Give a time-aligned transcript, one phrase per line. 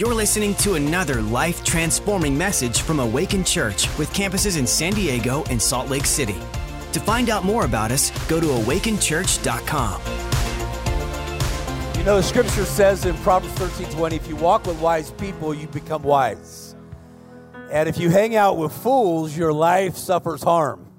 [0.00, 5.44] You're listening to another life transforming message from Awaken Church with campuses in San Diego
[5.50, 6.36] and Salt Lake City.
[6.92, 10.00] To find out more about us, go to awakenchurch.com.
[11.98, 15.52] You know, the scripture says in Proverbs 13 20, if you walk with wise people,
[15.52, 16.74] you become wise.
[17.70, 20.90] And if you hang out with fools, your life suffers harm.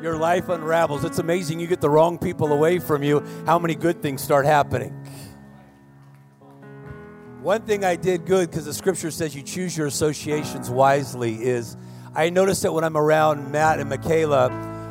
[0.00, 1.04] Your life unravels.
[1.04, 4.46] It's amazing you get the wrong people away from you, how many good things start
[4.46, 5.05] happening.
[7.46, 11.76] One thing I did good, because the scripture says you choose your associations wisely, is
[12.12, 14.48] I noticed that when I'm around Matt and Michaela,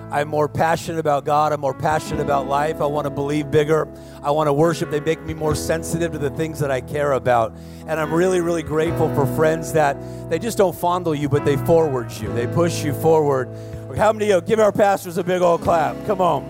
[0.10, 1.52] I'm more passionate about God.
[1.52, 2.80] I'm more passionate about life.
[2.80, 3.90] I want to believe bigger.
[4.24, 4.90] I want to worship.
[4.90, 7.54] They make me more sensitive to the things that I care about.
[7.88, 9.98] And I'm really, really grateful for friends that
[10.30, 12.32] they just don't fondle you, but they forward you.
[12.32, 13.50] They push you forward.
[13.98, 16.06] How many of you give our pastors a big old clap?
[16.06, 16.50] Come on.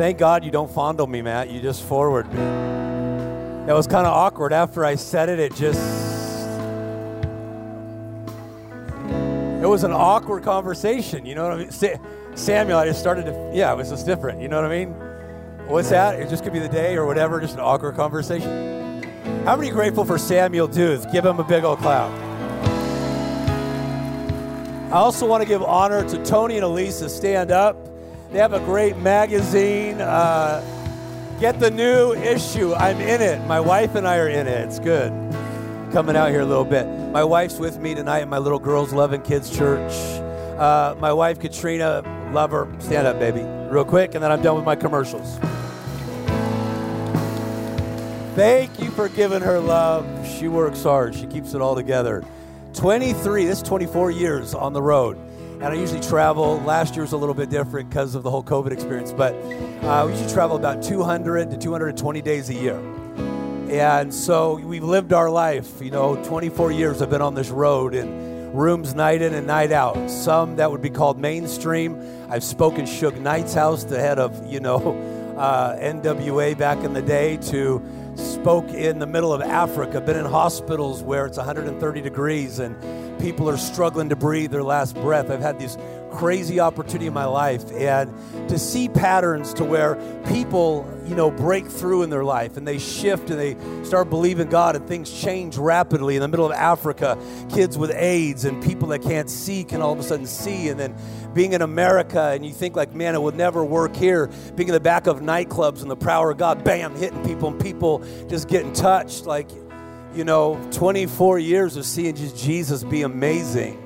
[0.00, 1.50] Thank God you don't fondle me, Matt.
[1.50, 2.38] You just forward me.
[3.66, 4.50] That was kind of awkward.
[4.50, 5.78] After I said it, it just
[9.62, 11.26] it was an awkward conversation.
[11.26, 12.00] You know what I mean?
[12.34, 14.40] Samuel, I just started to, yeah, it was just different.
[14.40, 14.94] You know what I mean?
[15.68, 16.18] What's that?
[16.18, 19.02] It just could be the day or whatever, just an awkward conversation.
[19.44, 21.12] How many grateful for Samuel Duth?
[21.12, 22.10] Give him a big old clap.
[24.90, 27.10] I also want to give honor to Tony and Elisa.
[27.10, 27.89] Stand up.
[28.30, 30.00] They have a great magazine.
[30.00, 30.62] Uh,
[31.40, 32.74] get the new issue.
[32.74, 33.44] I'm in it.
[33.46, 34.66] My wife and I are in it.
[34.66, 35.12] It's good
[35.90, 36.86] coming out here a little bit.
[36.86, 39.92] My wife's with me tonight, in my little girls loving kids church.
[40.56, 42.68] Uh, my wife Katrina, love her.
[42.78, 43.42] Stand up, baby,
[43.72, 45.38] real quick, and then I'm done with my commercials.
[48.36, 50.06] Thank you for giving her love.
[50.38, 51.14] She works hard.
[51.14, 52.24] She keeps it all together.
[52.74, 55.18] 23, this 24 years on the road.
[55.60, 56.58] And I usually travel.
[56.60, 60.04] Last year was a little bit different because of the whole COVID experience, but uh,
[60.06, 62.78] we usually travel about 200 to 220 days a year.
[63.68, 65.82] And so we've lived our life.
[65.82, 69.70] You know, 24 years I've been on this road in rooms night in and night
[69.70, 70.08] out.
[70.08, 72.00] Some that would be called mainstream.
[72.30, 74.78] I've spoken Suge Knight's house, the head of, you know,
[75.36, 77.82] uh, NWA back in the day, to
[78.16, 82.76] spoke in the middle of Africa, been in hospitals where it's 130 degrees and
[83.20, 85.30] people are struggling to breathe their last breath.
[85.30, 85.76] I've had these
[86.10, 88.12] crazy opportunity in my life and
[88.48, 89.94] to see patterns to where
[90.26, 94.48] people you know break through in their life and they shift and they start believing
[94.48, 97.16] god and things change rapidly in the middle of africa
[97.54, 100.80] kids with aids and people that can't see can all of a sudden see and
[100.80, 100.94] then
[101.32, 104.74] being in america and you think like man it would never work here being in
[104.74, 108.48] the back of nightclubs and the power of god bam hitting people and people just
[108.48, 109.48] getting touched like
[110.14, 113.78] you know 24 years of seeing just jesus be amazing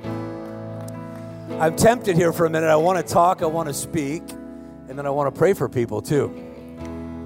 [1.60, 2.66] I'm tempted here for a minute.
[2.66, 4.22] I want to talk, I want to speak,
[4.88, 6.28] and then I want to pray for people too.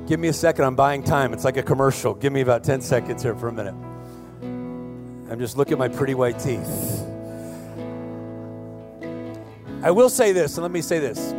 [0.07, 0.67] Give me a second.
[0.67, 1.33] I'm buying time.
[1.33, 2.13] It's like a commercial.
[2.13, 3.75] Give me about 10 seconds here for a minute.
[5.31, 6.69] I'm just looking at my pretty white teeth.
[9.83, 11.33] I will say this, and let me say this.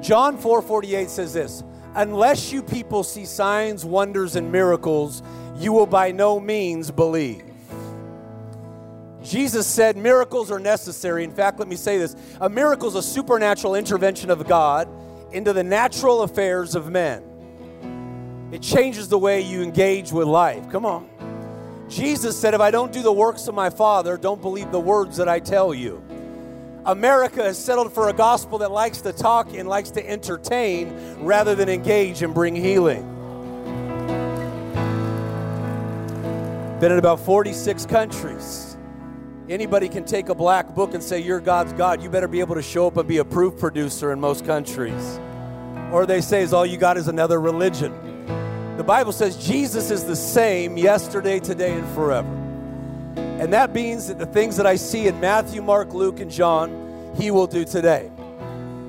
[0.00, 1.62] John 4:48 says this,
[1.96, 5.22] "Unless you people see signs, wonders and miracles,
[5.56, 7.42] you will by no means believe."
[9.22, 11.24] Jesus said miracles are necessary.
[11.24, 14.88] In fact, let me say this a miracle is a supernatural intervention of God
[15.32, 17.22] into the natural affairs of men.
[18.52, 20.70] It changes the way you engage with life.
[20.70, 21.08] Come on.
[21.88, 25.16] Jesus said, If I don't do the works of my Father, don't believe the words
[25.16, 26.02] that I tell you.
[26.86, 31.56] America has settled for a gospel that likes to talk and likes to entertain rather
[31.56, 33.02] than engage and bring healing.
[36.78, 38.76] Been in about 46 countries.
[39.48, 42.02] Anybody can take a black book and say, You're God's God.
[42.02, 45.18] You better be able to show up and be a proof producer in most countries.
[45.92, 47.92] Or they say, Is all you got is another religion.
[48.76, 52.45] The Bible says Jesus is the same yesterday, today, and forever.
[53.38, 57.14] And that means that the things that I see in Matthew, Mark, Luke, and John,
[57.16, 58.10] He will do today.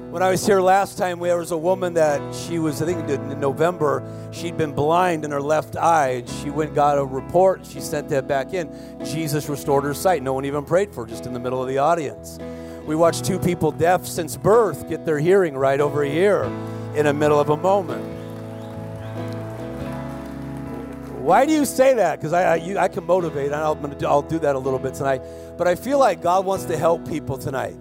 [0.09, 3.09] When I was here last time, there was a woman that she was, I think
[3.09, 4.01] in November,
[4.31, 6.09] she'd been blind in her left eye.
[6.09, 7.65] And she went got a report.
[7.65, 8.73] She sent that back in.
[9.03, 10.23] Jesus restored her sight.
[10.23, 12.39] No one even prayed for her, just in the middle of the audience.
[12.85, 16.43] We watched two people deaf since birth get their hearing right over here
[16.95, 18.16] in the middle of a moment.
[21.27, 22.21] Why do you say that?
[22.21, 23.77] Because I, I, I, can motivate, and I'll,
[24.07, 25.21] I'll do that a little bit tonight.
[25.57, 27.75] But I feel like God wants to help people tonight.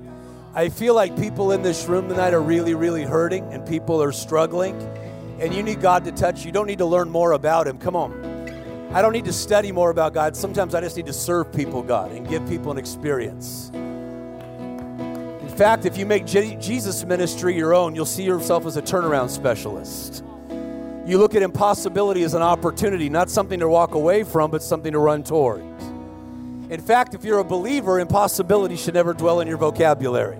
[0.52, 4.10] I feel like people in this room tonight are really, really hurting and people are
[4.10, 4.74] struggling.
[5.38, 6.44] And you need God to touch.
[6.44, 7.78] You don't need to learn more about Him.
[7.78, 8.90] Come on.
[8.92, 10.34] I don't need to study more about God.
[10.34, 13.70] Sometimes I just need to serve people, God, and give people an experience.
[13.72, 19.30] In fact, if you make Jesus' ministry your own, you'll see yourself as a turnaround
[19.30, 20.24] specialist.
[21.06, 24.92] You look at impossibility as an opportunity, not something to walk away from, but something
[24.92, 25.62] to run towards.
[26.68, 30.36] In fact, if you're a believer, impossibility should never dwell in your vocabulary.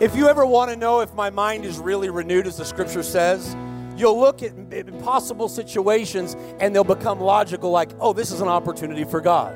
[0.00, 3.02] If you ever want to know if my mind is really renewed, as the scripture
[3.02, 3.54] says,
[3.98, 9.04] you'll look at impossible situations and they'll become logical, like, oh, this is an opportunity
[9.04, 9.54] for God.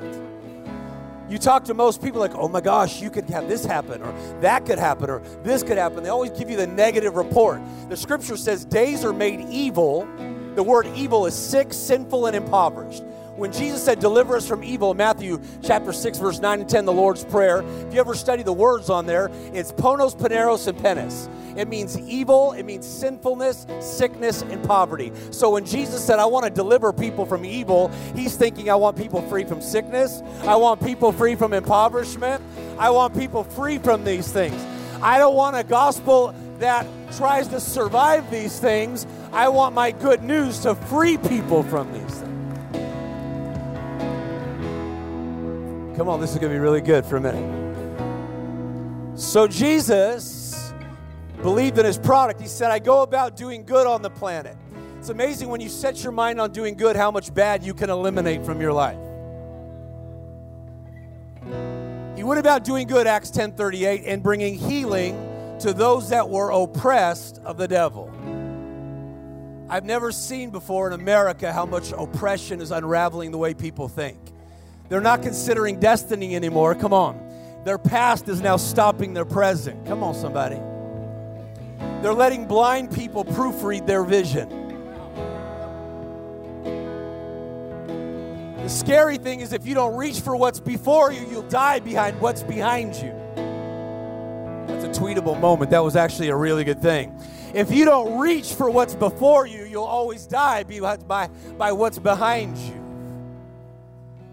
[1.29, 4.13] You talk to most people like, oh my gosh, you could have this happen, or
[4.41, 6.03] that could happen, or this could happen.
[6.03, 7.61] They always give you the negative report.
[7.89, 10.07] The scripture says days are made evil.
[10.53, 13.03] The word evil is sick, sinful, and impoverished.
[13.35, 16.93] When Jesus said, Deliver us from evil, Matthew chapter 6, verse 9 and 10, the
[16.93, 21.27] Lord's Prayer, if you ever study the words on there, it's ponos, poneros, and penis.
[21.57, 25.11] It means evil, it means sinfulness, sickness, and poverty.
[25.31, 28.95] So when Jesus said, I want to deliver people from evil, he's thinking, I want
[28.95, 32.41] people free from sickness, I want people free from impoverishment,
[32.77, 34.61] I want people free from these things.
[35.01, 39.05] I don't want a gospel that tries to survive these things.
[39.33, 42.24] I want my good news to free people from these things.
[45.95, 49.17] Come on, this is going to be really good for a minute.
[49.17, 50.73] So, Jesus
[51.41, 52.41] believed in his product.
[52.41, 54.57] He said, I go about doing good on the planet.
[54.99, 57.89] It's amazing when you set your mind on doing good how much bad you can
[57.89, 58.97] eliminate from your life.
[62.17, 67.39] He went about doing good, Acts 10:38, and bringing healing to those that were oppressed
[67.45, 68.11] of the devil.
[69.69, 74.17] I've never seen before in America how much oppression is unraveling the way people think.
[74.89, 76.75] They're not considering destiny anymore.
[76.75, 77.21] Come on.
[77.63, 79.85] Their past is now stopping their present.
[79.87, 80.59] Come on, somebody.
[82.01, 84.61] They're letting blind people proofread their vision.
[88.61, 92.19] The scary thing is, if you don't reach for what's before you, you'll die behind
[92.21, 93.13] what's behind you.
[94.67, 95.71] That's a tweetable moment.
[95.71, 97.19] That was actually a really good thing.
[97.53, 102.57] If you don't reach for what's before you, you'll always die by, by what's behind
[102.57, 102.84] you.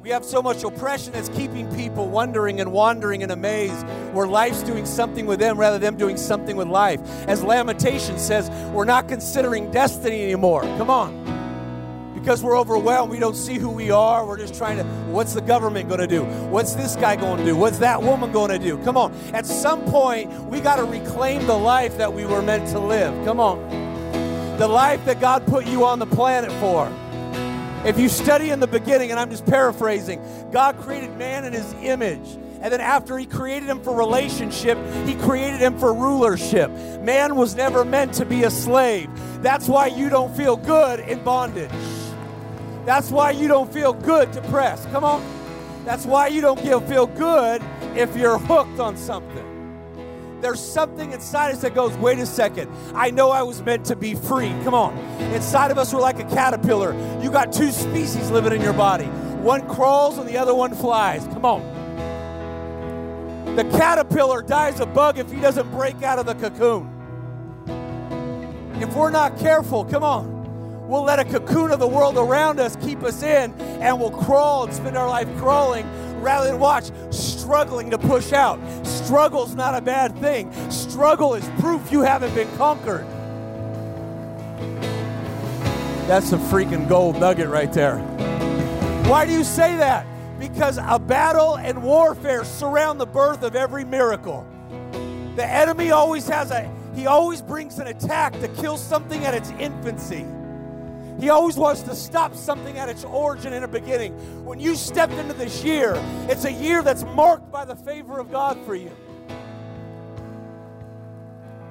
[0.02, 4.64] We have so much oppression that's keeping people wondering and wandering and amazed where life's
[4.64, 7.00] doing something with them rather than them doing something with life.
[7.28, 10.62] As Lamentation says, we're not considering destiny anymore.
[10.62, 12.14] Come on.
[12.14, 14.26] Because we're overwhelmed, we don't see who we are.
[14.26, 14.82] We're just trying to,
[15.12, 16.25] what's the government going to do?
[16.50, 17.55] What's this guy going to do?
[17.55, 18.78] What's that woman going to do?
[18.78, 19.14] Come on.
[19.32, 23.25] At some point, we got to reclaim the life that we were meant to live.
[23.25, 23.69] Come on.
[24.58, 26.93] The life that God put you on the planet for.
[27.84, 31.73] If you study in the beginning, and I'm just paraphrasing, God created man in his
[31.82, 32.38] image.
[32.61, 36.70] And then after he created him for relationship, he created him for rulership.
[37.00, 39.11] Man was never meant to be a slave.
[39.43, 41.73] That's why you don't feel good in bondage.
[42.84, 44.88] That's why you don't feel good depressed.
[44.93, 45.20] Come on.
[45.84, 47.62] That's why you don't feel good
[47.96, 49.51] if you're hooked on something
[50.42, 53.96] there's something inside us that goes, wait a second, I know I was meant to
[53.96, 54.50] be free.
[54.64, 54.98] Come on.
[55.32, 56.92] Inside of us, we're like a caterpillar.
[57.22, 59.06] You got two species living in your body
[59.42, 61.24] one crawls and the other one flies.
[61.26, 61.82] Come on.
[63.56, 66.88] The caterpillar dies a bug if he doesn't break out of the cocoon.
[68.80, 72.76] If we're not careful, come on, we'll let a cocoon of the world around us
[72.76, 75.86] keep us in and we'll crawl and spend our life crawling
[76.22, 78.58] rather than watch struggling to push out.
[78.86, 80.50] Struggle's not a bad thing.
[80.70, 83.06] Struggle is proof you haven't been conquered.
[86.06, 87.98] That's a freaking gold nugget right there.
[89.08, 90.06] Why do you say that?
[90.38, 94.46] Because a battle and warfare surround the birth of every miracle.
[95.36, 99.50] The enemy always has a, he always brings an attack to kill something at its
[99.58, 100.26] infancy.
[101.20, 104.12] He always wants to stop something at its origin in a beginning.
[104.44, 105.94] When you stepped into this year,
[106.28, 108.90] it's a year that's marked by the favor of God for you.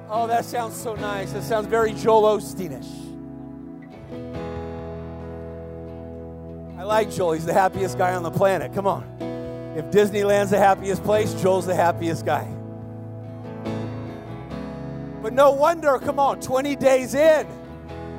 [0.08, 1.32] Oh, that sounds so nice.
[1.32, 3.10] That sounds very Joel Osteenish.
[6.78, 7.32] I like Joel.
[7.32, 8.74] He's the happiest guy on the planet.
[8.74, 9.04] Come on.
[9.76, 12.46] If Disneyland's the happiest place, Joel's the happiest guy.
[15.22, 17.46] But no wonder, come on, 20 days in,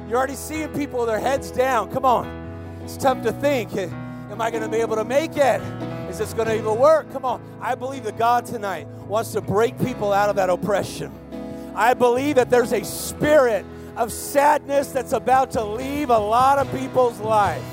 [0.07, 1.91] you're already seeing people with their heads down.
[1.91, 2.81] Come on.
[2.83, 3.75] It's tough to think.
[4.33, 5.61] Am I going to be able to make it?
[6.09, 7.11] Is this going to even work?
[7.11, 7.41] Come on.
[7.61, 11.11] I believe that God tonight wants to break people out of that oppression.
[11.75, 16.71] I believe that there's a spirit of sadness that's about to leave a lot of
[16.71, 17.63] people's life.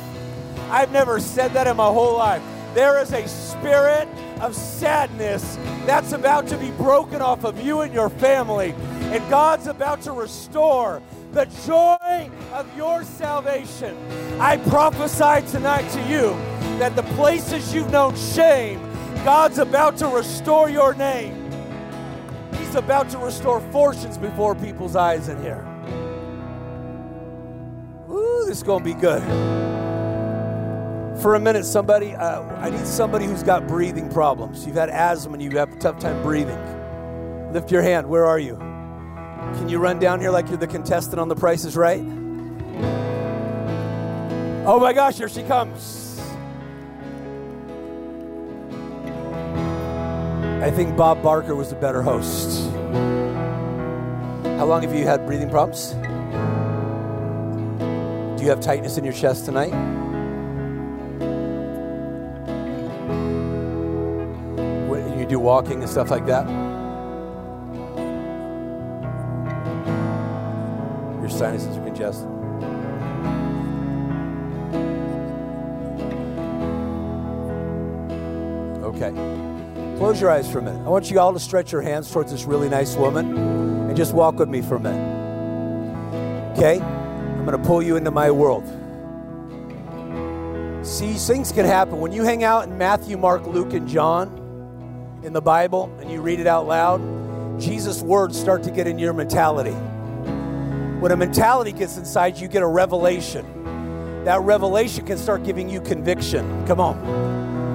[0.71, 2.43] I've never said that in my whole life.
[2.75, 4.09] There is a spirit
[4.41, 8.75] of sadness that's about to be broken off of you and your family.
[9.01, 13.97] And God's about to restore the joy of your salvation.
[14.41, 16.31] I prophesy tonight to you
[16.79, 18.81] that the places you've known shame,
[19.25, 21.51] God's about to restore your name.
[22.55, 25.65] He's about to restore fortunes before people's eyes in here.
[28.11, 29.23] Ooh, this is going to be good.
[31.21, 34.67] For a minute, somebody, uh, I need somebody who's got breathing problems.
[34.67, 36.59] You've had asthma and you have a tough time breathing.
[37.53, 38.09] Lift your hand.
[38.09, 38.70] Where are you?
[39.59, 42.04] Can you run down here like you're the contestant on The Price is Right?
[44.66, 46.21] Oh my gosh, here she comes.
[50.62, 52.71] I think Bob Barker was a better host.
[54.59, 55.95] How long have you had breathing problems?
[58.38, 59.71] Do you have tightness in your chest tonight?
[64.87, 66.70] When you do walking and stuff like that?
[71.40, 72.28] Sinuses are congested.
[78.85, 79.11] Okay.
[79.97, 80.85] Close your eyes for a minute.
[80.85, 84.12] I want you all to stretch your hands towards this really nice woman and just
[84.12, 86.52] walk with me for a minute.
[86.59, 86.78] Okay?
[86.78, 88.66] I'm going to pull you into my world.
[90.87, 92.00] See, things can happen.
[92.00, 94.28] When you hang out in Matthew, Mark, Luke, and John
[95.23, 97.00] in the Bible and you read it out loud,
[97.59, 99.75] Jesus' words start to get in your mentality.
[101.00, 104.25] When a mentality gets inside you, get a revelation.
[104.25, 106.66] That revelation can start giving you conviction.
[106.66, 106.99] Come on.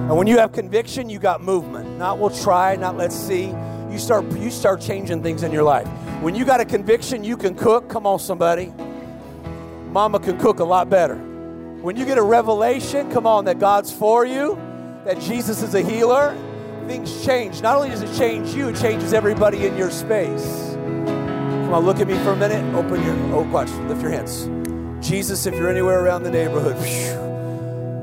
[0.08, 1.98] And when you have conviction, you got movement.
[1.98, 3.46] Not we'll try, not let's see.
[3.90, 5.88] You start you start changing things in your life.
[6.22, 7.88] When you got a conviction, you can cook.
[7.88, 8.72] Come on, somebody.
[9.90, 11.16] Mama can cook a lot better.
[11.16, 14.54] When you get a revelation, come on, that God's for you,
[15.04, 16.32] that Jesus is a healer,
[16.86, 17.60] things change.
[17.60, 20.75] Not only does it change you, it changes everybody in your space.
[21.76, 22.64] On, look at me for a minute.
[22.74, 24.48] Open your oh watch, lift your hands.
[25.06, 26.74] Jesus, if you're anywhere around the neighborhood,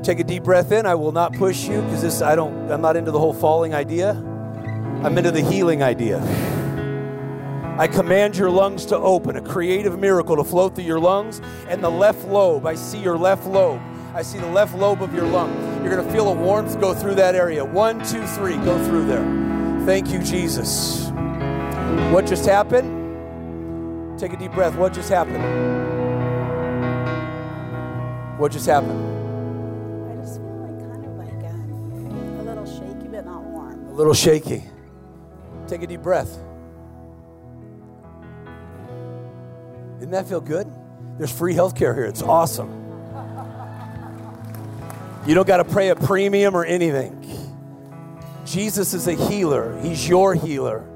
[0.04, 0.86] take a deep breath in.
[0.86, 3.74] I will not push you because this I don't I'm not into the whole falling
[3.74, 4.10] idea.
[5.02, 6.20] I'm into the healing idea.
[7.76, 11.82] I command your lungs to open, a creative miracle to flow through your lungs and
[11.82, 12.66] the left lobe.
[12.66, 13.82] I see your left lobe.
[14.14, 15.52] I see the left lobe of your lung.
[15.82, 17.64] You're going to feel a warmth go through that area.
[17.64, 19.24] One, two, three, go through there.
[19.84, 21.08] Thank you, Jesus.
[22.12, 23.03] What just happened?
[24.18, 24.76] Take a deep breath.
[24.76, 25.42] What just happened?
[28.38, 29.00] What just happened?
[30.10, 33.88] I just feel like kind of like uh, a little shaky, but not warm.
[33.88, 34.64] A little shaky.
[35.66, 36.38] Take a deep breath.
[39.98, 40.70] Didn't that feel good?
[41.18, 42.04] There's free health care here.
[42.04, 42.82] It's awesome.
[45.26, 47.20] You don't got to pay a premium or anything.
[48.44, 50.86] Jesus is a healer, He's your healer.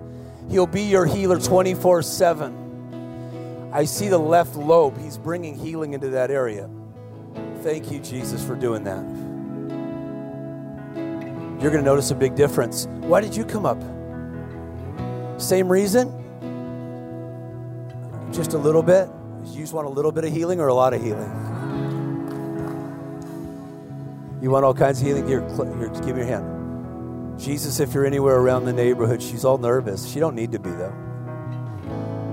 [0.51, 2.68] He'll be your healer 24 7.
[3.73, 4.99] I see the left lobe.
[4.99, 6.71] He's bringing healing into that area.
[7.63, 9.05] Thank you, Jesus, for doing that.
[11.61, 12.87] You're going to notice a big difference.
[12.87, 13.81] Why did you come up?
[15.41, 16.15] Same reason?
[18.33, 19.09] Just a little bit?
[19.45, 21.29] You just want a little bit of healing or a lot of healing?
[24.41, 25.27] You want all kinds of healing?
[25.27, 27.39] Here, here give me your hand.
[27.41, 30.09] Jesus, if you're anywhere around the neighborhood, she's all nervous.
[30.09, 31.08] She don't need to be though.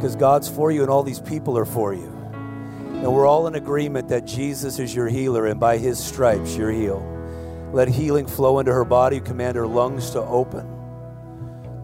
[0.05, 2.05] Because God's for you and all these people are for you.
[2.05, 6.69] And we're all in agreement that Jesus is your healer and by his stripes you're
[6.69, 7.03] healed.
[7.73, 9.19] Let healing flow into her body.
[9.19, 10.67] Command her lungs to open.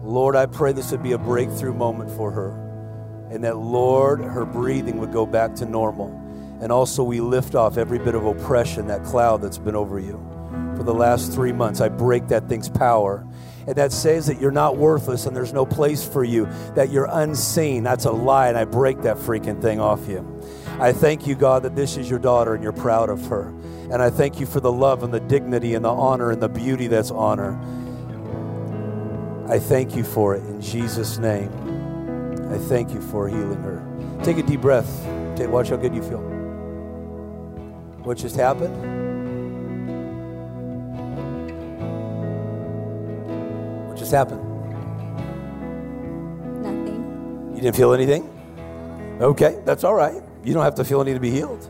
[0.04, 3.26] Lord, I pray this would be a breakthrough moment for her.
[3.32, 6.10] And that, Lord, her breathing would go back to normal.
[6.60, 10.24] And also, we lift off every bit of oppression, that cloud that's been over you
[10.76, 11.80] for the last three months.
[11.80, 13.26] I break that thing's power.
[13.66, 17.08] And that says that you're not worthless and there's no place for you, that you're
[17.10, 17.84] unseen.
[17.84, 20.42] That's a lie, and I break that freaking thing off you.
[20.80, 23.48] I thank you, God, that this is your daughter and you're proud of her.
[23.90, 26.48] And I thank you for the love and the dignity and the honor and the
[26.48, 27.58] beauty that's on her.
[29.48, 31.50] I thank you for it in Jesus' name.
[32.50, 33.84] I thank you for healing her.
[34.24, 35.04] Take a deep breath.
[35.36, 36.20] Take, watch how good you feel.
[38.02, 39.01] What just happened?
[44.12, 44.42] Happened?
[46.62, 47.52] Nothing.
[47.54, 48.28] You didn't feel anything?
[49.22, 50.22] Okay, that's all right.
[50.44, 51.64] You don't have to feel any to be healed.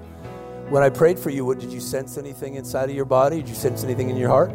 [0.69, 3.37] When I prayed for you, what did you sense anything inside of your body?
[3.37, 4.51] Did you sense anything in your heart?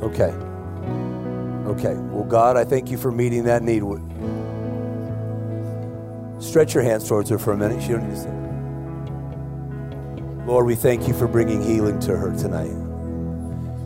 [0.00, 0.32] Okay.
[1.66, 1.94] Okay.
[2.12, 3.82] Well, God, I thank you for meeting that need.
[6.40, 7.82] Stretch your hands towards her for a minute.
[7.82, 8.39] She don't need to.
[10.50, 12.72] Lord, we thank you for bringing healing to her tonight,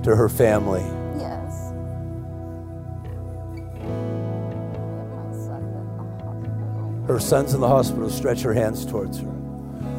[0.03, 0.81] to her family.
[1.19, 1.73] Yes.
[5.11, 5.83] My son in the
[6.25, 7.05] hospital.
[7.07, 8.09] Her son's in the hospital.
[8.09, 9.29] Stretch her hands towards her.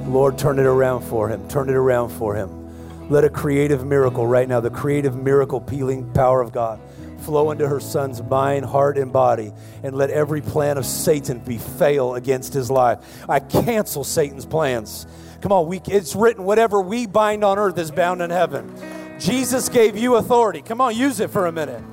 [0.08, 1.48] Lord, turn it around for him.
[1.50, 3.12] Turn it around for him.
[3.12, 6.80] Let a creative miracle right now, the creative miracle healing power of God,
[7.26, 9.52] flow into her son's mind, heart, and body,
[9.84, 13.00] and let every plan of Satan be fail against his life.
[13.28, 15.08] I cancel Satan's plans.
[15.42, 18.74] Come on, we, it's written, whatever we bind on earth is bound in heaven.
[19.20, 20.62] Jesus gave you authority.
[20.62, 21.84] Come on, use it for a minute.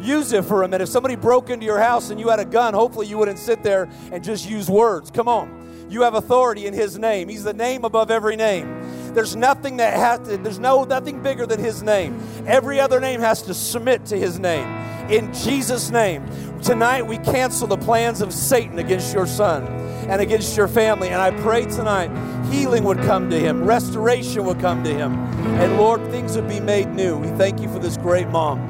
[0.00, 0.82] Use it for a minute.
[0.82, 3.62] If somebody broke into your house and you had a gun, hopefully you wouldn't sit
[3.62, 5.10] there and just use words.
[5.10, 5.86] Come on.
[5.90, 7.28] You have authority in his name.
[7.28, 9.01] He's the name above every name.
[9.14, 12.20] There's nothing that has to, there's no nothing bigger than his name.
[12.46, 14.66] Every other name has to submit to his name.
[15.10, 16.26] In Jesus' name.
[16.62, 19.66] Tonight we cancel the plans of Satan against your son
[20.08, 21.08] and against your family.
[21.08, 22.10] And I pray tonight
[22.52, 25.14] healing would come to him, restoration would come to him.
[25.58, 27.16] And Lord, things would be made new.
[27.16, 28.60] We thank you for this great mom.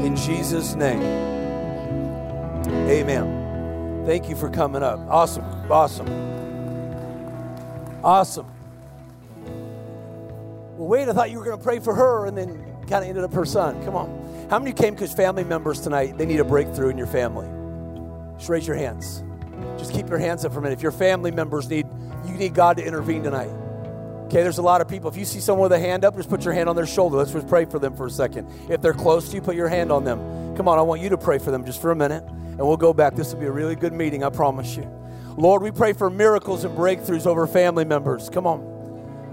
[0.00, 1.02] In Jesus' name.
[2.88, 4.04] Amen.
[4.06, 4.98] Thank you for coming up.
[5.08, 5.44] Awesome.
[5.70, 6.08] Awesome.
[8.02, 8.59] Awesome.
[10.80, 13.10] Well, wait, I thought you were going to pray for her and then kind of
[13.10, 13.84] ended up her son.
[13.84, 14.48] Come on.
[14.48, 17.46] How many came because family members tonight, they need a breakthrough in your family?
[18.38, 19.22] Just raise your hands.
[19.76, 20.78] Just keep your hands up for a minute.
[20.78, 21.86] If your family members need,
[22.24, 23.50] you need God to intervene tonight.
[24.24, 25.10] Okay, there's a lot of people.
[25.10, 27.18] If you see someone with a hand up, just put your hand on their shoulder.
[27.18, 28.50] Let's just pray for them for a second.
[28.70, 30.56] If they're close to you, put your hand on them.
[30.56, 32.78] Come on, I want you to pray for them just for a minute, and we'll
[32.78, 33.16] go back.
[33.16, 34.90] This will be a really good meeting, I promise you.
[35.36, 38.30] Lord, we pray for miracles and breakthroughs over family members.
[38.30, 38.69] Come on.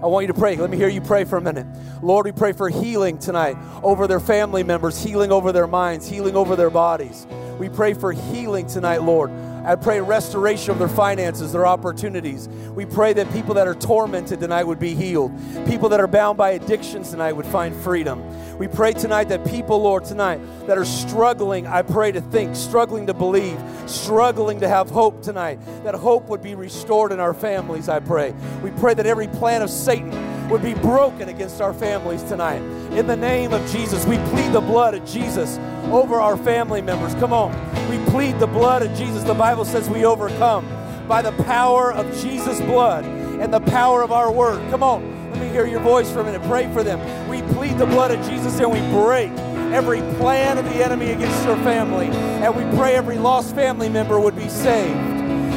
[0.02, 0.56] I want you to pray.
[0.56, 1.66] Let me hear you pray for a minute.
[2.04, 6.36] Lord, we pray for healing tonight over their family members, healing over their minds, healing
[6.36, 7.26] over their bodies.
[7.58, 9.32] We pray for healing tonight, Lord.
[9.68, 12.48] I pray restoration of their finances, their opportunities.
[12.48, 15.34] We pray that people that are tormented tonight would be healed.
[15.68, 18.24] People that are bound by addictions tonight would find freedom.
[18.58, 23.08] We pray tonight that people, Lord, tonight that are struggling, I pray to think, struggling
[23.08, 27.90] to believe, struggling to have hope tonight, that hope would be restored in our families,
[27.90, 28.34] I pray.
[28.64, 32.62] We pray that every plan of Satan would be broken against our families tonight.
[32.98, 35.58] In the name of Jesus, we plead the blood of Jesus
[35.92, 37.14] over our family members.
[37.16, 37.77] Come on.
[37.90, 39.24] We plead the blood of Jesus.
[39.24, 40.68] The Bible says we overcome
[41.08, 44.60] by the power of Jesus' blood and the power of our word.
[44.70, 45.32] Come on.
[45.32, 46.42] Let me hear your voice for a minute.
[46.44, 47.00] Pray for them.
[47.30, 49.32] We plead the blood of Jesus and we break
[49.72, 52.08] every plan of the enemy against their family.
[52.08, 54.98] And we pray every lost family member would be saved.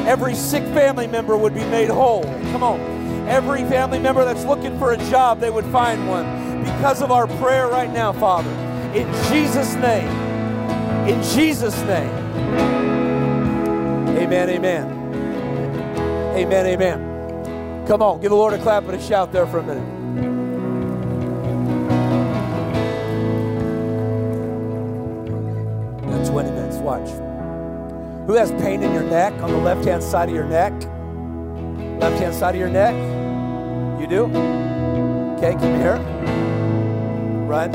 [0.07, 2.25] Every sick family member would be made whole.
[2.53, 2.81] Come on.
[3.29, 6.62] Every family member that's looking for a job, they would find one.
[6.62, 8.51] Because of our prayer right now, Father.
[8.95, 10.09] In Jesus' name.
[11.09, 12.20] In Jesus' name.
[14.18, 14.87] Amen, amen.
[16.37, 17.87] Amen, amen.
[17.87, 19.85] Come on, give the Lord a clap and a shout there for a minute.
[26.03, 27.09] Got 20 minutes, watch.
[28.26, 30.72] Who has pain in your neck on the left hand side of your neck?
[32.00, 32.94] Left hand side of your neck?
[34.00, 34.24] You do?
[35.37, 35.96] Okay, come here.
[37.46, 37.72] Run.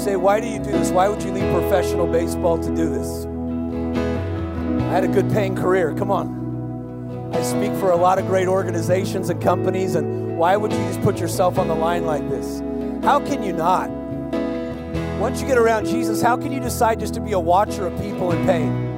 [0.00, 0.90] Say, why do you do this?
[0.90, 3.26] Why would you leave professional baseball to do this?
[4.84, 5.94] I had a good paying career.
[5.94, 7.30] Come on.
[7.34, 11.00] I speak for a lot of great organizations and companies, and why would you just
[11.02, 12.60] put yourself on the line like this?
[13.04, 13.90] How can you not?
[15.20, 18.00] Once you get around Jesus, how can you decide just to be a watcher of
[18.00, 18.89] people in pain?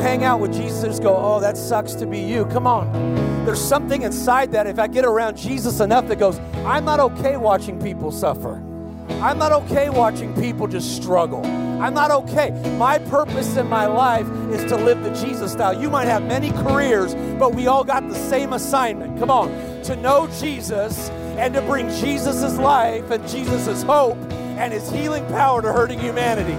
[0.00, 2.44] Hang out with Jesus go, oh, that sucks to be you?
[2.46, 3.44] Come on.
[3.44, 7.36] There's something inside that if I get around Jesus enough that goes, I'm not okay
[7.36, 8.62] watching people suffer.
[9.20, 11.44] I'm not okay watching people just struggle.
[11.80, 12.50] I'm not okay.
[12.76, 15.80] My purpose in my life is to live the Jesus style.
[15.80, 19.18] You might have many careers, but we all got the same assignment.
[19.18, 19.48] Come on.
[19.84, 21.08] To know Jesus
[21.38, 26.52] and to bring Jesus' life and Jesus' hope and his healing power to hurting humanity.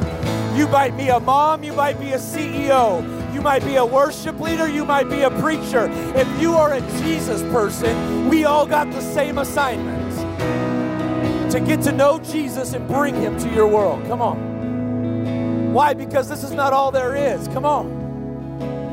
[0.57, 3.01] You might be a mom, you might be a CEO,
[3.33, 5.89] you might be a worship leader, you might be a preacher.
[6.15, 10.01] If you are a Jesus person, we all got the same assignment
[11.51, 14.05] to get to know Jesus and bring him to your world.
[14.07, 15.73] Come on.
[15.73, 15.93] Why?
[15.93, 17.47] Because this is not all there is.
[17.49, 18.01] Come on.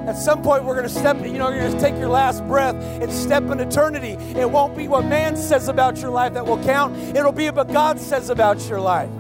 [0.09, 2.43] At some point, we're going to step, you know, you're going to take your last
[2.47, 4.13] breath and step in eternity.
[4.39, 7.71] It won't be what man says about your life that will count, it'll be what
[7.71, 9.11] God says about your life.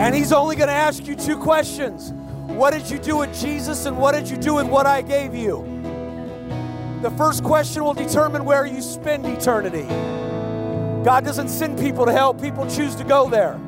[0.00, 2.14] And He's only going to ask you two questions
[2.58, 5.32] What did you do with Jesus, and what did you do with what I gave
[5.32, 5.62] you?
[7.02, 9.84] The first question will determine where you spend eternity.
[11.04, 13.60] God doesn't send people to hell, people choose to go there.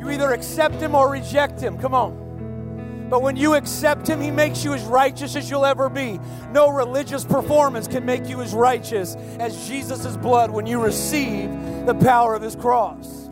[0.00, 1.76] You either accept Him or reject Him.
[1.76, 3.08] Come on.
[3.10, 6.18] But when you accept Him, He makes you as righteous as you'll ever be.
[6.50, 11.50] No religious performance can make you as righteous as Jesus' blood when you receive
[11.84, 13.24] the power of His cross.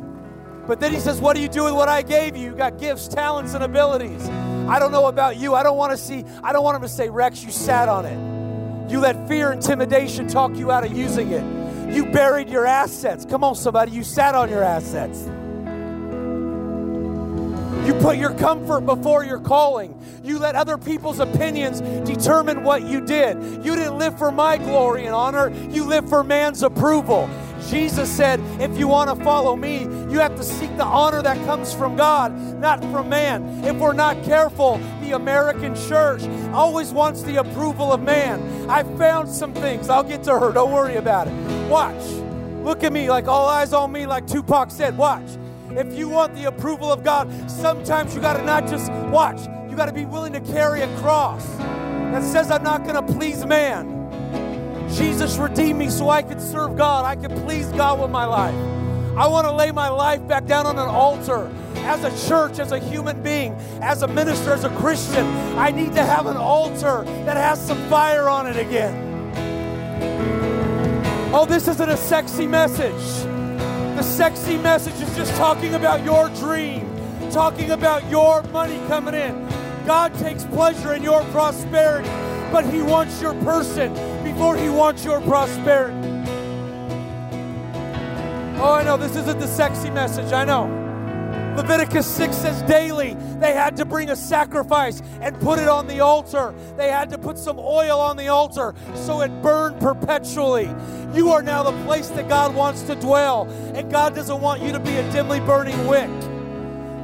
[0.66, 2.51] But then He says, What do you do with what I gave you?
[2.51, 4.29] You got gifts, talents, and abilities.
[4.68, 5.55] I don't know about you.
[5.55, 8.07] I don't want to see, I don't want him to say, Rex, you sat on
[8.07, 8.90] it.
[8.90, 11.94] You let fear, and intimidation talk you out of using it.
[11.94, 13.25] You buried your assets.
[13.25, 13.92] Come on, somebody.
[13.92, 15.29] You sat on your assets.
[17.87, 19.98] You put your comfort before your calling.
[20.22, 23.37] You let other people's opinions determine what you did.
[23.64, 27.29] You didn't live for my glory and honor, you live for man's approval.
[27.73, 31.43] Jesus said, if you want to follow me, you have to seek the honor that
[31.47, 33.65] comes from God, not from man.
[33.65, 38.69] If we're not careful, the American church always wants the approval of man.
[38.69, 39.89] I found some things.
[39.89, 40.53] I'll get to her.
[40.53, 41.71] Don't worry about it.
[41.71, 42.05] Watch.
[42.63, 44.99] Look at me like all eyes on me, like Tupac said.
[44.99, 45.39] Watch.
[45.71, 49.77] If you want the approval of God, sometimes you got to not just watch, you
[49.77, 53.47] got to be willing to carry a cross that says, I'm not going to please
[53.47, 54.02] man.
[54.93, 57.05] Jesus redeemed me so I could serve God.
[57.05, 58.55] I could please God with my life.
[59.17, 61.51] I want to lay my life back down on an altar.
[61.85, 65.27] As a church, as a human being, as a minister, as a Christian,
[65.59, 69.11] I need to have an altar that has some fire on it again.
[71.35, 73.25] Oh, this isn't a sexy message.
[73.97, 76.89] The sexy message is just talking about your dream,
[77.31, 79.49] talking about your money coming in.
[79.87, 82.09] God takes pleasure in your prosperity,
[82.53, 85.97] but He wants your person before He wants your prosperity.
[88.61, 90.79] Oh, I know this isn't the sexy message, I know.
[91.57, 96.01] Leviticus 6 says daily they had to bring a sacrifice and put it on the
[96.01, 96.55] altar.
[96.77, 100.71] They had to put some oil on the altar so it burned perpetually.
[101.12, 104.73] You are now the place that God wants to dwell, and God doesn't want you
[104.73, 106.09] to be a dimly burning wick.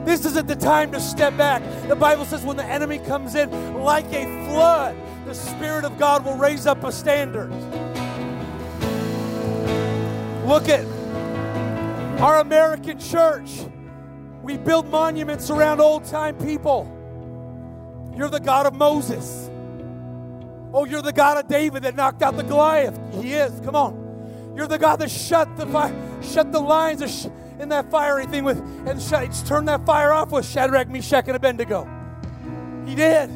[0.08, 1.62] This isn't the time to step back.
[1.86, 6.24] The Bible says when the enemy comes in like a flood, the Spirit of God
[6.24, 7.50] will raise up a standard.
[10.46, 10.86] Look at
[12.22, 13.50] our American church.
[14.42, 16.90] We build monuments around old time people.
[18.16, 19.50] You're the God of Moses.
[20.72, 22.98] Oh, you're the God of David that knocked out the Goliath.
[23.12, 23.60] He is.
[23.60, 24.54] Come on.
[24.56, 25.66] You're the God that shut the
[26.22, 27.02] shut the lines
[27.60, 31.36] in that fiery thing with, and shut, turned that fire off with Shadrach, Meshach, and
[31.36, 31.88] Abednego.
[32.86, 33.30] He did.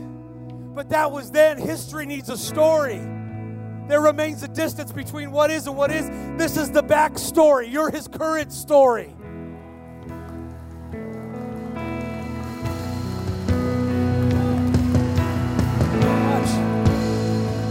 [0.74, 1.58] But that was then.
[1.58, 3.00] History needs a story.
[3.88, 6.08] There remains a distance between what is and what is.
[6.38, 7.70] This is the backstory.
[7.70, 9.14] You're his current story.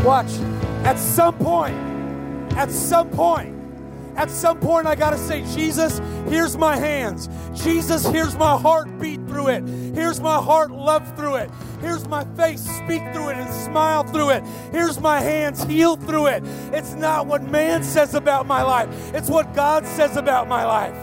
[0.03, 0.29] Watch.
[0.29, 0.31] Watch.
[0.85, 1.75] At some point,
[2.53, 3.50] at some point,
[4.21, 5.97] at some point, I got to say, Jesus,
[6.29, 7.27] here's my hands.
[7.55, 9.67] Jesus, here's my heart beat through it.
[9.95, 11.49] Here's my heart love through it.
[11.79, 14.43] Here's my face speak through it and smile through it.
[14.71, 16.43] Here's my hands heal through it.
[16.71, 20.95] It's not what man says about my life, it's what God says about my life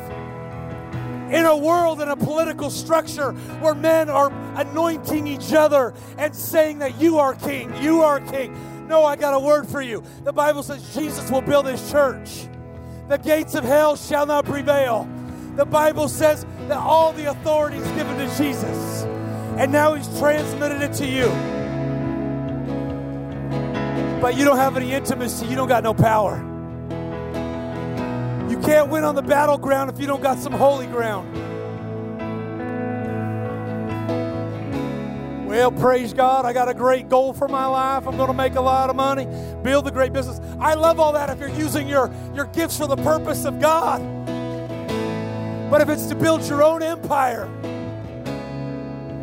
[1.33, 6.78] in a world in a political structure where men are anointing each other and saying
[6.78, 8.87] that you are king, you are king.
[8.88, 10.02] No, I got a word for you.
[10.24, 12.48] The Bible says Jesus will build his church.
[13.09, 15.09] The gates of hell shall not prevail.
[15.57, 19.05] The Bible says that all the authority is given to Jesus.
[19.57, 21.29] And now he's transmitted it to you.
[24.21, 26.37] But you don't have any intimacy, you don't got no power.
[28.51, 31.47] You can't win on the battleground if you don't got some holy ground.
[35.48, 36.44] Well, praise God.
[36.44, 38.06] I got a great goal for my life.
[38.06, 39.26] I'm going to make a lot of money,
[39.62, 40.42] build a great business.
[40.61, 44.02] I love all that if you're using your, your gifts for the purpose of God.
[45.70, 47.48] But if it's to build your own empire,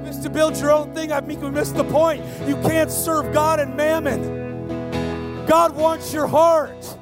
[0.01, 2.25] if it's to build your own thing, I think we missed the point.
[2.47, 5.45] You can't serve God and mammon.
[5.45, 6.97] God wants your heart.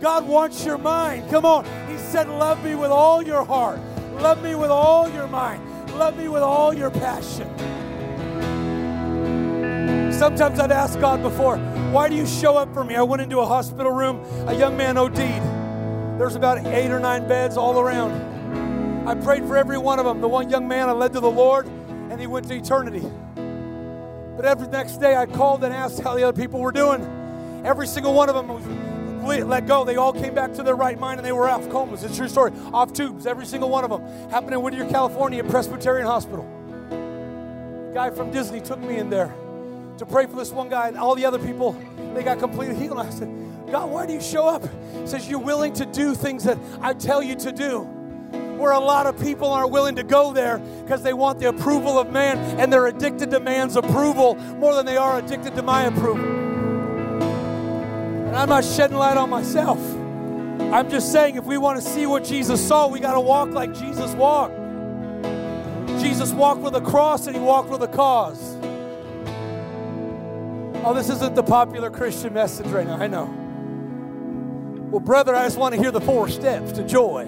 [0.00, 1.30] God wants your mind.
[1.30, 1.66] Come on.
[1.90, 3.80] He said, Love me with all your heart.
[4.14, 5.62] Love me with all your mind.
[5.90, 7.81] Love me with all your passion.
[10.22, 11.58] Sometimes I've asked God before,
[11.90, 12.94] why do you show up for me?
[12.94, 15.16] I went into a hospital room, a young man OD'd.
[15.18, 19.08] There's about eight or nine beds all around.
[19.08, 20.20] I prayed for every one of them.
[20.20, 23.04] The one young man I led to the Lord, and he went to eternity.
[24.36, 27.02] But every next day I called and asked how the other people were doing.
[27.64, 29.84] Every single one of them was let go.
[29.84, 32.04] They all came back to their right mind and they were off comas.
[32.04, 32.52] It's a true story.
[32.72, 34.30] Off tubes, every single one of them.
[34.30, 36.44] Happened in Whittier, California, Presbyterian Hospital.
[37.92, 39.34] Guy from Disney took me in there
[40.02, 41.76] to pray for this one guy, and all the other people,
[42.12, 42.98] they got completely healed.
[42.98, 43.28] I said,
[43.70, 44.64] God, why do you show up?
[45.00, 47.82] He says, You're willing to do things that I tell you to do.
[48.58, 52.00] Where a lot of people aren't willing to go there because they want the approval
[52.00, 55.84] of man and they're addicted to man's approval more than they are addicted to my
[55.84, 56.24] approval.
[58.26, 59.78] And I'm not shedding light on myself.
[60.72, 63.50] I'm just saying if we want to see what Jesus saw, we got to walk
[63.50, 64.56] like Jesus walked.
[66.00, 68.51] Jesus walked with a cross and he walked with a cause.
[70.84, 72.96] Oh, this isn't the popular Christian message right now.
[72.96, 73.26] I know.
[74.90, 77.24] Well, brother, I just want to hear the four steps to joy.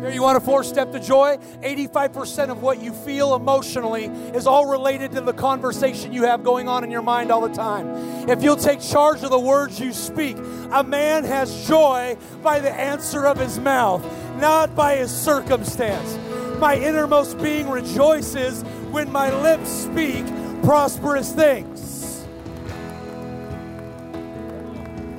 [0.00, 1.36] Here, you want a four step to joy?
[1.62, 6.68] 85% of what you feel emotionally is all related to the conversation you have going
[6.68, 8.28] on in your mind all the time.
[8.28, 10.36] If you'll take charge of the words you speak,
[10.72, 14.04] a man has joy by the answer of his mouth,
[14.40, 16.18] not by his circumstance.
[16.58, 20.24] My innermost being rejoices when my lips speak
[20.62, 22.24] prosperous things.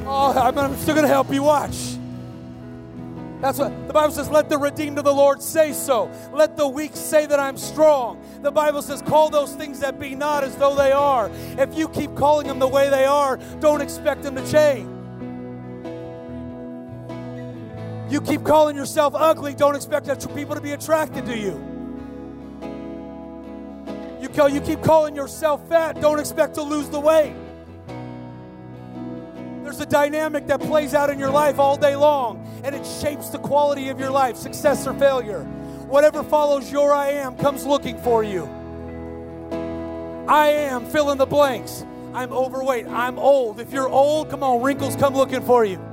[0.05, 1.97] Oh, I'm still going to help you watch.
[3.43, 6.09] That's what the Bible says, let the redeemed of the Lord say so.
[6.31, 8.23] Let the weak say that I'm strong.
[8.41, 11.29] The Bible says, call those things that be not as though they are.
[11.57, 14.92] If you keep calling them the way they are, don't expect them to change.
[18.13, 21.59] You keep calling yourself ugly, don't expect people to be attracted to you.
[24.21, 27.33] You, call, you keep calling yourself fat, don't expect to lose the weight.
[29.63, 33.29] There's a dynamic that plays out in your life all day long, and it shapes
[33.29, 35.43] the quality of your life, success or failure.
[35.87, 38.43] Whatever follows your I am comes looking for you.
[40.27, 41.83] I am, fill in the blanks.
[42.13, 42.85] I'm overweight.
[42.85, 43.59] I'm old.
[43.59, 45.92] If you're old, come on, wrinkles come looking for you.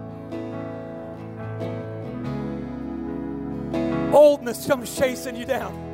[4.13, 5.89] Oldness comes chasing you down.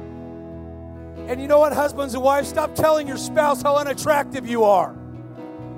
[1.29, 4.95] And you know what, husbands and wives, stop telling your spouse how unattractive you are.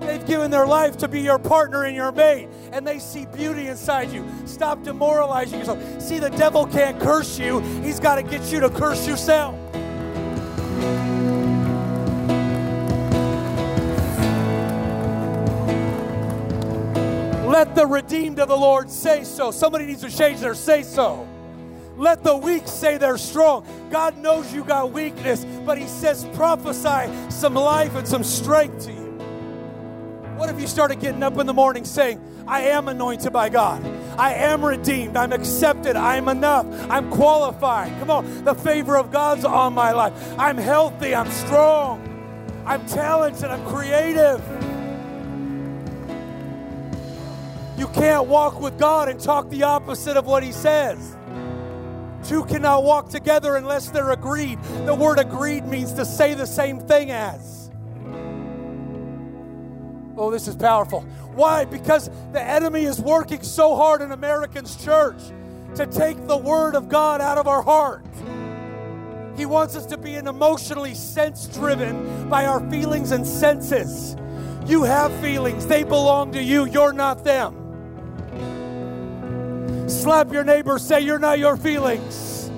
[0.01, 3.67] They've given their life to be your partner and your mate, and they see beauty
[3.67, 4.25] inside you.
[4.45, 6.01] Stop demoralizing yourself.
[6.01, 9.55] See, the devil can't curse you, he's got to get you to curse yourself.
[17.47, 19.51] Let the redeemed of the Lord say so.
[19.51, 21.27] Somebody needs to change their say so.
[21.99, 23.67] Let the weak say they're strong.
[23.91, 28.93] God knows you got weakness, but He says prophesy some life and some strength to
[28.93, 29.09] you.
[30.37, 33.85] What if you started getting up in the morning saying, I am anointed by God.
[34.17, 35.17] I am redeemed.
[35.17, 35.97] I'm accepted.
[35.97, 36.67] I'm enough.
[36.89, 37.91] I'm qualified.
[37.99, 38.45] Come on.
[38.45, 40.13] The favor of God's on my life.
[40.39, 41.13] I'm healthy.
[41.17, 42.05] I'm strong.
[42.65, 43.47] I'm talented.
[43.47, 44.41] I'm creative.
[47.77, 51.17] You can't walk with God and talk the opposite of what He says.
[52.29, 54.63] Two cannot walk together unless they're agreed.
[54.85, 57.71] The word agreed means to say the same thing as.
[60.15, 61.01] Oh, this is powerful.
[61.35, 61.65] Why?
[61.65, 65.17] Because the enemy is working so hard in Americans' church
[65.77, 68.05] to take the word of God out of our heart.
[69.35, 74.17] He wants us to be an emotionally sense driven by our feelings and senses.
[74.67, 77.68] You have feelings, they belong to you, you're not them.
[79.89, 82.51] Slap your neighbor, say, You're not your feelings.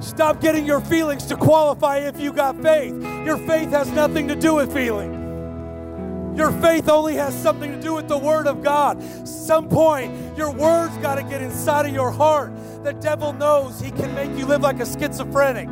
[0.00, 2.92] Stop getting your feelings to qualify if you got faith.
[3.24, 5.22] Your faith has nothing to do with feelings.
[6.36, 9.00] Your faith only has something to do with the Word of God.
[9.26, 12.52] Some point, your words got to get inside of your heart.
[12.82, 15.68] The devil knows he can make you live like a schizophrenic.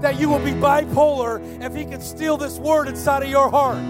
[0.00, 3.82] That you will be bipolar if he can steal this word inside of your heart.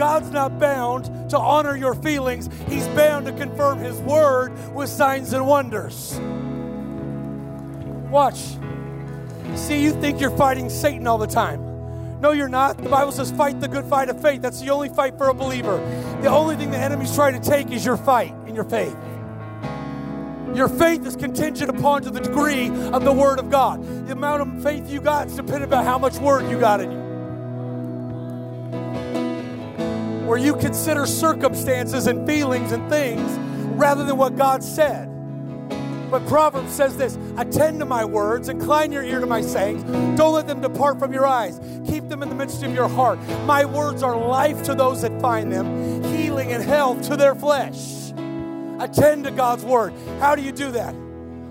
[0.00, 5.34] God's not bound to honor your feelings, He's bound to confirm His word with signs
[5.34, 6.18] and wonders.
[8.10, 8.56] Watch.
[9.56, 12.18] See, you think you're fighting Satan all the time.
[12.18, 12.78] No, you're not.
[12.78, 14.40] The Bible says, fight the good fight of faith.
[14.40, 15.76] That's the only fight for a believer.
[16.22, 18.96] The only thing the enemy's trying to take is your fight and your faith.
[20.54, 23.84] Your faith is contingent upon to the degree of the Word of God.
[24.06, 26.90] The amount of faith you got is dependent on how much Word you got in
[26.90, 26.99] you.
[30.30, 33.32] Where you consider circumstances and feelings and things
[33.76, 35.08] rather than what God said.
[36.08, 39.82] But Proverbs says this attend to my words, incline your ear to my sayings.
[40.16, 41.58] Don't let them depart from your eyes.
[41.84, 43.18] Keep them in the midst of your heart.
[43.44, 48.12] My words are life to those that find them, healing and health to their flesh.
[48.78, 49.92] Attend to God's word.
[50.20, 50.94] How do you do that?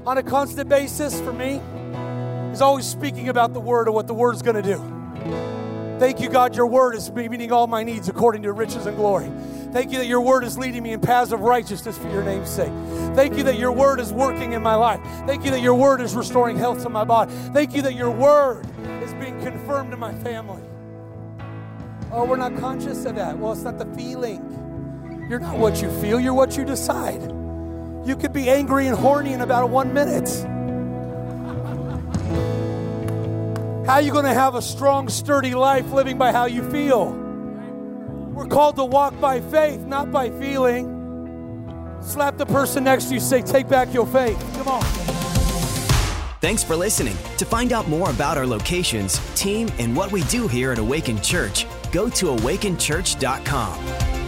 [0.06, 1.60] On a constant basis, for me,
[2.54, 4.99] is always speaking about the word and what the word's to do.
[6.00, 9.30] Thank you, God, your word is meeting all my needs according to riches and glory.
[9.74, 12.50] Thank you that your word is leading me in paths of righteousness for your name's
[12.50, 12.72] sake.
[13.16, 15.02] Thank you that your word is working in my life.
[15.28, 17.34] Thank you that your word is restoring health to my body.
[17.54, 18.66] Thank you that your word
[19.04, 20.64] is being confirmed in my family.
[22.14, 23.38] Oh, we're not conscious of that.
[23.38, 25.28] Well, it's not the feeling.
[25.30, 27.22] You're not what you feel, you're what you decide.
[28.08, 30.30] You could be angry and horny in about one minute.
[33.90, 37.10] How are you going to have a strong, sturdy life living by how you feel?
[38.36, 41.98] We're called to walk by faith, not by feeling.
[42.00, 44.38] Slap the person next to you, say, Take back your faith.
[44.54, 44.84] Come on.
[46.40, 47.18] Thanks for listening.
[47.38, 51.20] To find out more about our locations, team, and what we do here at Awaken
[51.24, 54.19] Church, go to awakenchurch.com.